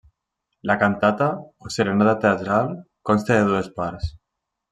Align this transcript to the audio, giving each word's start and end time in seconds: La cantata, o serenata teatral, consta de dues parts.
La 0.69 0.77
cantata, 0.83 1.27
o 1.67 1.73
serenata 1.75 2.15
teatral, 2.25 2.73
consta 3.11 3.39
de 3.41 3.45
dues 3.53 3.71
parts. 3.79 4.11